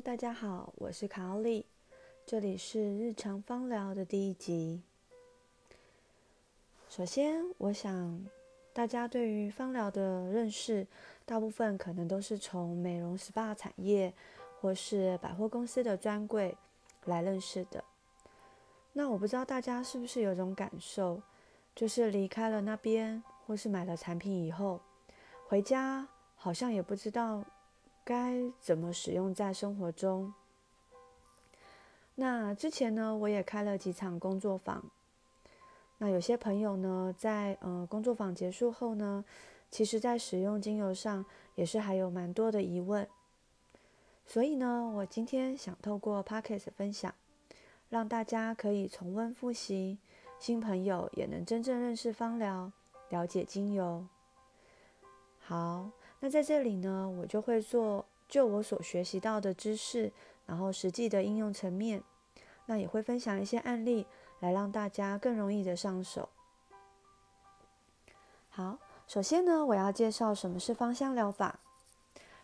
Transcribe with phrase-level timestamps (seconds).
[0.00, 1.64] 大家好，我是卡奥利，
[2.26, 4.82] 这里是日常芳疗的第一集。
[6.88, 8.26] 首先，我想
[8.72, 10.86] 大家对于芳疗的认识，
[11.24, 14.12] 大部分可能都是从美容 SPA 产业
[14.60, 16.56] 或是百货公司的专柜
[17.04, 17.82] 来认识的。
[18.92, 21.22] 那我不知道大家是不是有种感受，
[21.74, 24.80] 就是离开了那边或是买了产品以后，
[25.46, 27.44] 回家好像也不知道。
[28.04, 30.34] 该怎么使用在生活中？
[32.16, 34.84] 那之前呢，我也开了几场工作坊。
[35.96, 39.24] 那有些朋友呢，在呃工作坊结束后呢，
[39.70, 43.08] 其实在使用精油上也是还有蛮多的疑问。
[44.26, 47.14] 所以呢，我今天想透过 p o c k e t 分享，
[47.88, 49.98] 让大家可以重温复习，
[50.38, 52.70] 新朋友也能真正认识芳疗，
[53.08, 54.06] 了解精油。
[55.40, 55.90] 好。
[56.20, 60.10] 那在这里呢，我就会做就我所学习到的知识，
[60.46, 62.02] 然后实际的应用层面，
[62.66, 64.06] 那也会分享一些案例，
[64.40, 66.28] 来让大家更容易的上手。
[68.48, 71.60] 好，首先呢，我要介绍什么是芳香疗法。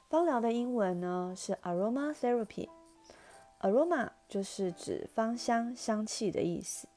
[0.09, 6.89] 芳疗的英文呢是 aroma therapy，aroma 就是指芳香香气的意思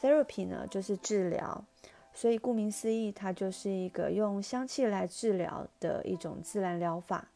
[0.00, 1.64] ，therapy 呢就是治疗。
[2.12, 7.28] 所以，顾名思义，它就是一个用香气来治疗的一种自然疗法。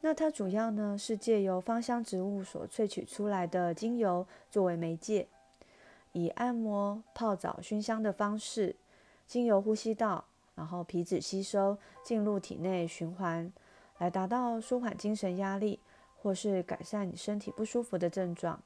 [0.00, 5.28] 那它主要呢是借由芳香植物所萃取出来的精油作为媒介，
[6.12, 8.76] 以按摩、泡澡、熏香的方式，
[9.26, 13.52] 精油呼吸道，然后皮脂吸收进入体内循环，
[13.98, 15.80] 来达到舒缓精神压力
[16.22, 18.62] 或是改善你身体不舒服的症状，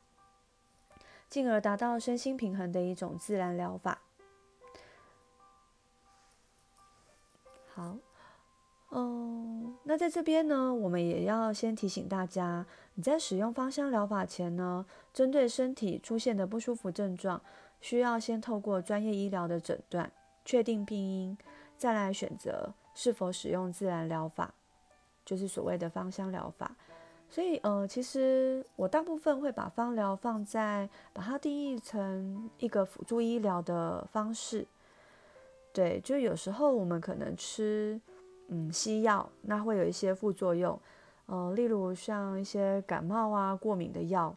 [1.28, 4.03] 进而达到身心平衡的一种自然疗法。
[7.74, 7.96] 好，
[8.90, 17.41] 嗯，那在这边呢，我们也要先提醒大家，你在使用芳香疗法前呢，针对身体出现的不舒服症状，
[17.80, 20.10] 需要先透过专业医疗的诊断，
[20.44, 21.38] 确定病因，
[21.76, 24.52] 再来选择是否使用自然疗法，
[25.25, 26.75] 就是所谓的芳香疗法。
[27.28, 34.66] 所以，呃，其实我大部分会把芳疗放在把它定义成一个辅助医疗的方式。
[35.72, 38.00] 对，就有时候我们可能吃，
[38.48, 40.78] 嗯，西药，那会有一些副作用，
[41.26, 44.36] 呃，例如像一些感冒啊、过敏的药，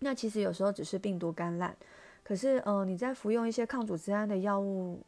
[0.00, 1.74] 那其实有时候只是病毒感染，
[2.22, 5.00] 可是，呃，你在服用一些抗组织胺的药物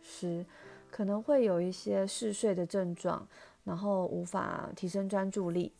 [0.00, 0.46] 时，
[0.90, 3.26] 可能会有一些嗜睡的症状，
[3.64, 5.72] 然后无法提升专注力，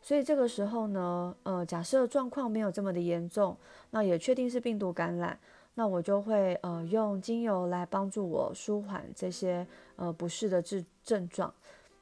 [0.00, 3.56] 所以这个时候呢，呃，假设状况没有这么的严重，
[3.90, 5.36] 那也确定是病毒感染。
[5.78, 11.54] 那我就会呃用精油来帮助我舒缓这些呃不适的症症状，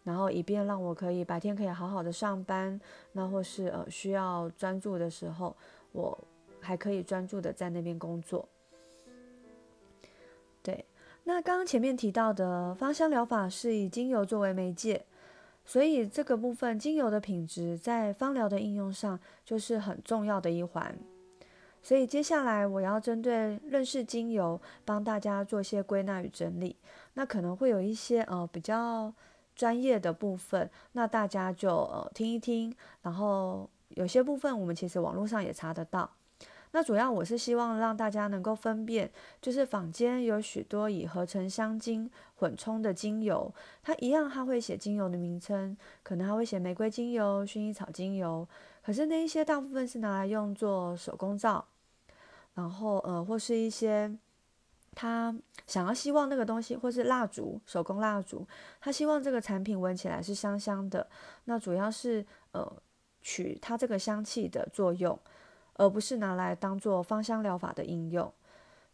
[0.03, 2.81] 然后以便让我可以白天可以好好的上班，
[3.13, 5.55] 那或是呃需要专注的时候，
[5.93, 6.19] 我
[6.59, 8.49] 还可以专注的在那边工作。
[10.63, 10.83] 对，
[11.25, 15.05] 那刚刚前面提到的芳香疗法是以精油作为媒介，
[15.67, 20.99] 所以这个部分精油的品质在芳疗的应用上就是很重要的一环。
[21.87, 26.75] 所以接下来我要针对认识精油，帮大家做一些归纳与整理。
[27.15, 29.15] 那可能会有一些呃比较
[29.55, 32.75] 专业的部分，那大家就呃听一听。
[33.03, 36.11] 然后有些部分我们其实网络上也查得到。
[36.73, 39.09] 那主要我是希望让大家能够分辨，
[39.41, 43.55] 就是坊间有许多以合成香精混充的精油，
[43.85, 48.47] 它一样它会写精油的名称，可能还会写玫瑰精油、薰衣草精油，
[48.85, 51.65] 可是那一些大部分是拿来用做手工皂。
[52.57, 54.11] 然后，呃，或是一些
[54.95, 55.33] 他
[55.67, 58.45] 想要希望那个东西，或是蜡烛，手工蜡烛，
[58.81, 61.07] 他希望这个产品闻起来是香香的。
[61.45, 62.83] 那主要是呃
[63.21, 65.17] 取它这个香气的作用，
[65.75, 68.33] 而不是拿来当做芳香疗法的应用。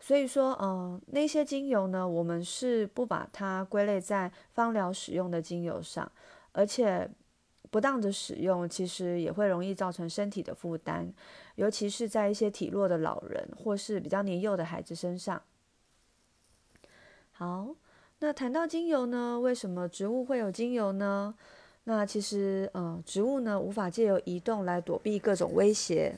[0.00, 6.10] 所以说，嗯，那些精油呢，我们是不把它归类在芳疗使用的精油上，
[6.52, 7.08] 而且。
[7.70, 11.10] 不当的使用，其实也会容易造成身体的负担，
[11.56, 15.42] 尤其是在一些体弱的老人或是比较年幼的孩子身上。
[17.32, 17.74] 好，
[18.20, 21.34] 那谈到精油呢，为什么植物会有精油呢？
[21.84, 26.16] 那其实，嗯，植物呢无法借由移动来躲避各种威胁，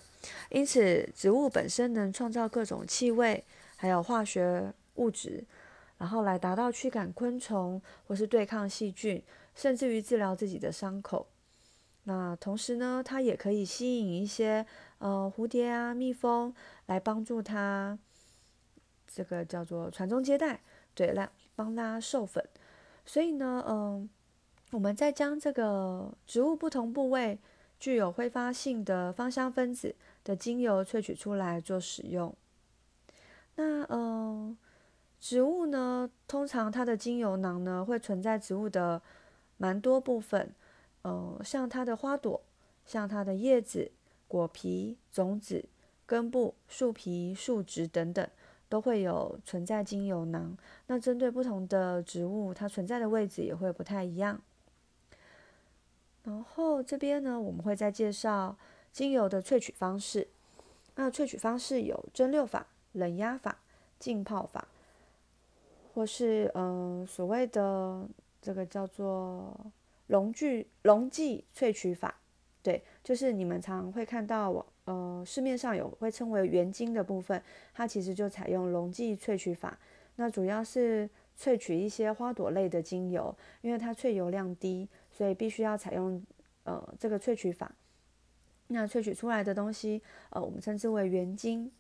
[0.50, 3.42] 因此植物本身能创造各种气味，
[3.76, 5.42] 还有化学物质，
[5.96, 9.22] 然后来达到驱赶昆虫或是对抗细菌，
[9.54, 11.26] 甚至于治疗自己的伤口。
[12.04, 14.66] 那同时呢，它也可以吸引一些
[14.98, 16.54] 呃蝴蝶啊、蜜蜂
[16.86, 17.98] 来帮助它，
[19.06, 20.60] 这个叫做传宗接代，
[20.94, 22.46] 对，来帮它授粉。
[23.06, 24.08] 所以呢，嗯，
[24.70, 27.38] 我们在将这个植物不同部位
[27.78, 32.34] 具有挥发性的芳香分子的精油萃取出来做使用。
[33.56, 34.56] 那呃，
[35.20, 39.00] 植物呢，通常它的精油囊呢会存在植物的
[39.56, 40.54] 蛮多部分，
[41.04, 42.42] 呃，像它的花朵，
[42.84, 43.90] 像它的叶子、
[44.28, 45.64] 果皮、种子、
[46.04, 48.28] 根部、树皮、树枝等等。
[48.66, 50.56] 都会有存在精油囊，
[50.88, 54.40] 那针对不同的植物，它存在的位置也会不太一样。
[56.24, 58.56] 然后这边呢，我们会再介绍
[58.90, 60.26] 精油的萃取方式。
[60.96, 63.58] 那萃取方式有蒸馏法、冷压法、
[64.00, 64.66] 浸泡法，
[65.94, 68.08] 或是嗯所谓的
[68.42, 69.54] 这个叫做
[70.06, 72.20] 溶聚溶剂萃取法。
[72.62, 74.64] 对，就是你们常会看到。
[74.86, 77.42] 呃，市面上有会称为原精的部分，
[77.72, 79.78] 它其实就采用溶剂萃取法。
[80.16, 81.08] 那主要是
[81.40, 86.22] 萃取一些花朵类的精油，因为它萃油量低，所以必须要采用
[86.64, 87.74] 呃这个萃取法。
[88.66, 91.72] 那萃取出来的东西，呃，我们称之为原精。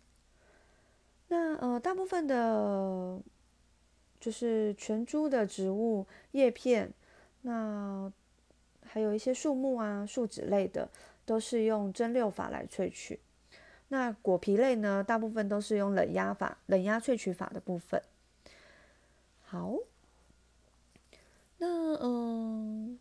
[1.28, 3.20] 那呃，大部分的，
[4.18, 6.90] 就是全株的植物叶片，
[7.44, 8.12] 那
[8.82, 10.90] 还有一些树木啊、树脂类的。
[11.26, 13.18] 都是用蒸馏法来萃取，
[13.88, 18.02] 那果皮类呢，大部分都是用冷压法、冷压萃取法的部分。
[19.40, 19.74] 好，
[21.56, 22.98] 那嗯，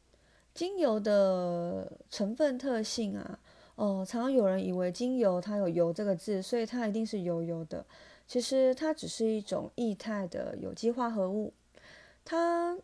[0.54, 3.38] 精油的成分特性啊，
[3.76, 7.86] 哦，常常有人以为精油它有“油”这个字，所以它一定是油油的。
[8.26, 11.52] 其实它只是一种液态的有机化合物，
[12.24, 12.78] 它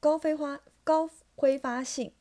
[0.00, 2.12] 高挥发、高挥发性，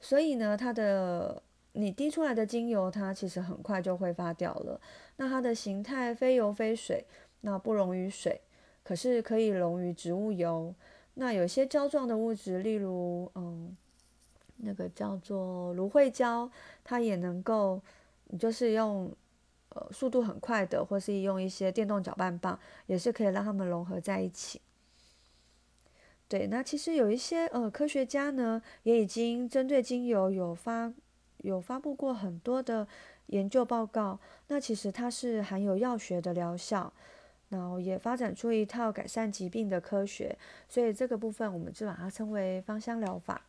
[0.00, 1.42] 所以呢，它的
[1.72, 4.80] 你滴出来的精油，它其实很快就挥发掉了。
[5.16, 7.06] 那它的形态非油非水，
[7.42, 8.40] 那不溶于水，
[8.82, 10.74] 可是可以溶于植物油。
[11.14, 13.76] 那有些胶状的物质，例如嗯，
[14.56, 16.50] 那个叫做芦荟胶，
[16.82, 17.82] 它也能够，
[18.28, 19.12] 你就是用
[19.70, 24.60] 呃速度很快的，或是用一些电动搅拌棒，也是可以让它们融合在一起。
[26.30, 30.90] 对，那其实有一些呃科学家呢，也已经针对精油有发。
[31.42, 32.86] 有发布过很多的
[33.28, 36.92] 研究报告，那其实它是含有药学的疗效，
[37.48, 40.36] 然后也发展出一套改善疾病的科学，
[40.68, 43.46] 所以这个部分我们就把它称为芳香疗法。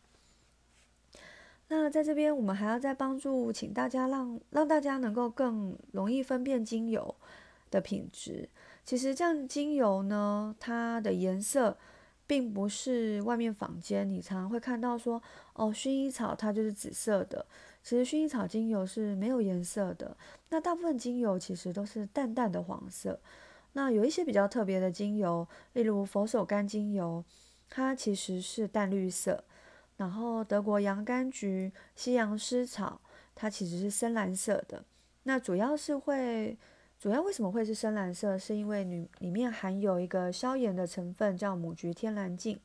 [1.67, 7.13] 那在这边，我们还要再帮助，请大家让让大家能够更容易分辨精油
[7.69, 8.47] 的品质。
[8.85, 11.77] 其实这样精油呢，它的颜色。
[12.31, 17.45] 并不是外面坊间你常常会看到说，哦，薰衣草它就是紫色的。
[17.83, 20.15] 其实薰衣草精油是没有颜色的。
[20.47, 23.19] 那大部分精油其实都是淡淡的黄色。
[23.73, 27.21] 那有一些比较特别的精油，例如佛手柑精油，
[27.69, 29.43] 它其实是淡绿色。
[29.97, 33.01] 然后德国洋甘菊、西洋狮草，
[33.35, 34.85] 它其实是深蓝色的。
[35.23, 36.57] 那主要是会。
[37.01, 38.37] 主要为什么会是深蓝色？
[38.37, 42.59] 是因为里里面含有一个消炎的成分，叫母菊天蓝净，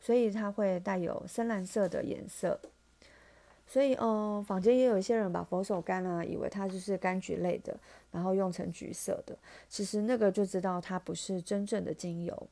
[0.00, 2.58] 所以它会带有深蓝色的颜色。
[3.66, 7.78] 所以，嗯，坊间也有一些人把佛手柑啊，以为它就是柑橘类的，
[8.12, 9.36] 然后用成橘色的。
[9.68, 12.48] 其实那个就知道它不是真正的精油。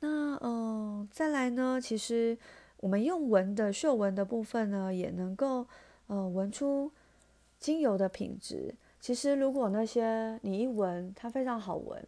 [0.00, 1.80] 那，嗯，再来呢？
[1.80, 2.36] 其实
[2.78, 5.68] 我们用闻的嗅闻的部分呢，也能够，
[6.08, 6.90] 呃，闻出
[7.60, 8.74] 精油的品质。
[9.00, 12.04] 其实，如果那些你一闻它非常好闻，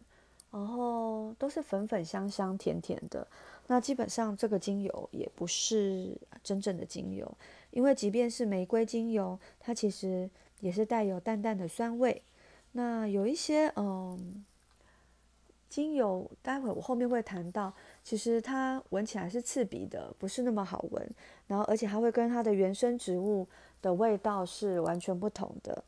[0.51, 3.25] 然后都是粉粉香香、甜甜的，
[3.67, 7.37] 那基本上这个精油也不是真正的精油，
[7.71, 10.29] 因为即便是玫瑰精油，它其实
[10.59, 12.21] 也是带有淡淡的酸味。
[12.73, 14.43] 那有一些嗯
[15.69, 21.09] 精油，待会我后面会谈到，其实它闻起来是刺鼻的，不是那么好闻，
[21.47, 23.47] 然后而且还会跟它的原生植物
[23.81, 25.81] 的味道是完全不同的。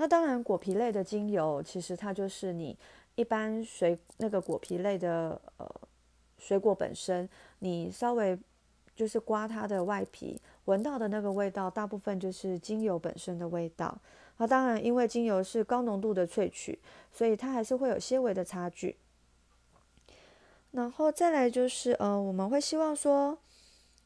[0.00, 2.74] 那当然，果皮类的精油其实它就是你
[3.16, 5.70] 一般水那个果皮类的呃
[6.38, 7.28] 水果本身，
[7.58, 8.38] 你稍微
[8.96, 13.94] 就是刮它的外皮，闻到的那个味道，大部分就是精油本身的味道。
[14.38, 16.78] 那当然，因为精油是高浓度的萃取，
[17.12, 18.96] 所以它还是会有些微的差距。
[20.70, 23.36] 然后再来就是呃，我们会希望说，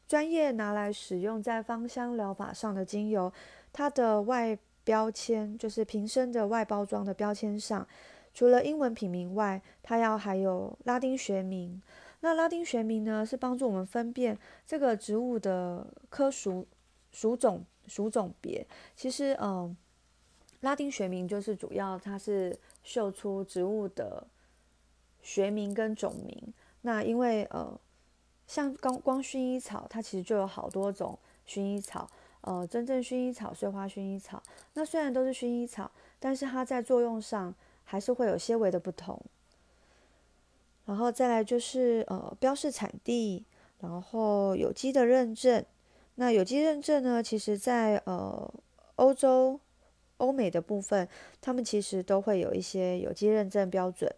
[0.05, 3.31] 专业拿来使用在芳香疗法上的精油，
[3.71, 7.85] 它的外标签就是瓶身的外包装的标签上，
[8.33, 11.81] 除了英文品名外，它要还有拉丁学名。
[12.21, 16.65] 那拉丁学名呢，是帮助我们分辨这个植物的科属、
[17.11, 18.65] 属种、属种别。
[18.95, 19.75] 其实，嗯，
[20.61, 24.25] 拉丁学名就是主要它是秀出植物的
[25.21, 26.53] 学名跟种名。
[26.81, 27.79] 那因为呃，
[28.47, 32.09] 像光光薰衣草，它其实就有好多种薰衣草。
[32.45, 34.41] 呃真正薰衣草、碎花薰衣草。
[34.73, 39.21] 那虽然都是薰衣草，但是它在作用上还是会有些微的不同。
[40.85, 43.43] 然后再来就是呃标示产地，
[43.79, 45.65] 然后有机的认证。
[46.15, 48.53] 那有机认证呢，其实在呃
[48.95, 49.59] 欧洲、
[50.17, 51.07] 欧美的部分，
[51.41, 54.09] 他们其实都会有一些有机认证标准。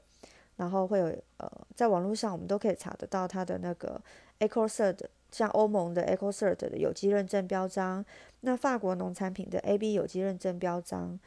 [0.57, 1.05] 然后会有
[1.37, 4.01] 呃，在网络上我们都可以查得到它的那个
[4.39, 4.97] EcoCert，
[5.37, 8.03] 像欧盟的 EcoCert 的有机认证标章，
[8.41, 11.19] 那法国农产品的 AB 有机认证标章，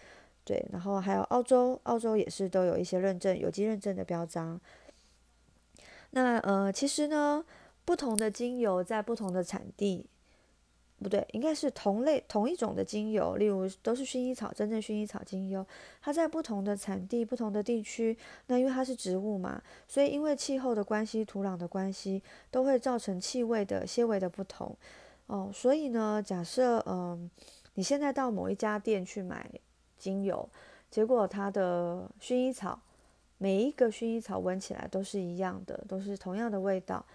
[0.44, 4.60] 对，然后还有澳洲，澳洲也是都有一些认证有机认证的标章。
[6.10, 7.44] 那呃，其实呢，
[7.84, 10.04] 不同的精油在不同的产地。
[11.02, 15.66] 不对，应该是同类同一种的精油，例如都是薰衣草，真正薰衣草精油，
[16.02, 18.16] 它在不同的产地、不同的地区，
[18.48, 24.76] 那因为它是植物嘛，所以因为气候的关系、土壤的关系，都会造成气味的些微的不同。
[25.26, 27.30] 哦，所以呢，假设嗯，
[27.74, 29.50] 你现在到某一家店去买
[29.96, 30.46] 精油，
[30.90, 32.78] 结果它的薰衣草
[33.38, 37.06] 每一个薰衣草闻起来都是一样的，都是同样的味道，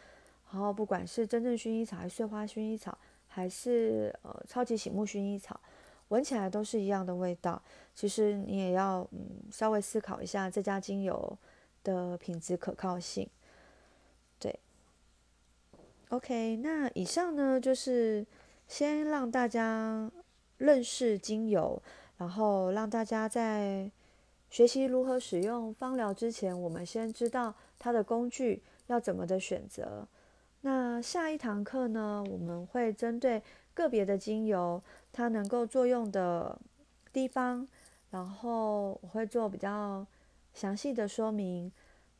[0.52, 2.98] 然后不管是真正薰衣草还是碎花薰衣草。
[3.36, 5.60] 还是呃超级醒目薰衣草，
[6.08, 7.62] 闻起来都是一样的味道。
[7.94, 11.38] 其实你也要嗯稍微思考一下这家精油
[11.84, 13.30] 的品质可靠性。
[14.40, 14.58] 对
[16.08, 18.26] ，OK，那以上呢就是
[18.70, 20.10] 先让大家
[20.58, 21.82] 认识精油，
[22.16, 23.92] 然后让大家在
[24.50, 30.08] 学习如何使用芳疗之前，我们先知道它的工具要怎么的选择。
[30.66, 33.44] 那下一堂课呢，我们会针对
[33.76, 34.82] 个别的精油，
[35.14, 36.60] 它能够作用的
[37.14, 37.68] 地方，
[38.10, 40.08] 然后我会做比较
[40.56, 41.72] 详细的说明。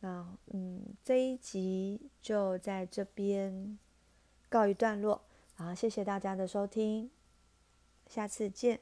[0.02, 0.24] 那
[0.54, 3.80] 嗯，这一集就在这边
[4.48, 5.24] 告一段落，
[5.58, 7.10] 然后谢谢大家的收听，
[8.08, 8.80] 下次见。